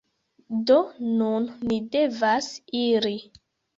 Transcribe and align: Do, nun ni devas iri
Do, 0.69 0.77
nun 1.19 1.45
ni 1.73 1.79
devas 1.97 2.51
iri 2.85 3.17